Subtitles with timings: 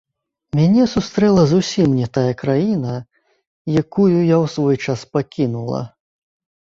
[0.59, 2.95] Мяне сустрэла зусім не тая краіна,
[3.83, 5.81] якую я ў свой час пакінула.